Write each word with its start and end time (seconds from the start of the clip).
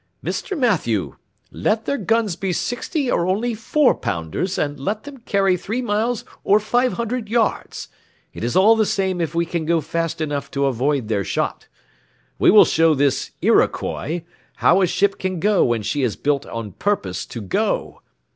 Mr. 0.25 0.57
Mathew, 0.57 1.17
let 1.51 1.85
their 1.85 1.99
guns 1.99 2.35
be 2.35 2.51
sixty 2.53 3.11
or 3.11 3.27
only 3.27 3.53
four 3.53 3.93
pounders, 3.93 4.57
and 4.57 4.79
let 4.79 5.03
them 5.03 5.19
carry 5.19 5.55
three 5.55 5.83
miles 5.83 6.25
or 6.43 6.59
five 6.59 6.93
hundred 6.93 7.29
yards, 7.29 7.87
it 8.33 8.43
is 8.43 8.55
all 8.55 8.75
the 8.75 8.83
same 8.87 9.21
if 9.21 9.35
we 9.35 9.45
can 9.45 9.63
go 9.63 9.79
fast 9.79 10.19
enough 10.19 10.49
to 10.49 10.65
avoid 10.65 11.07
their 11.07 11.23
shot. 11.23 11.67
We 12.39 12.49
will 12.49 12.65
show 12.65 12.95
this 12.95 13.29
Iroquois 13.43 14.21
how 14.55 14.81
a 14.81 14.87
ship 14.87 15.19
can 15.19 15.39
go 15.39 15.63
when 15.65 15.83
she 15.83 16.01
is 16.01 16.15
built 16.15 16.47
on 16.47 16.71
purpose 16.71 17.23
to 17.27 17.39
go. 17.39 18.01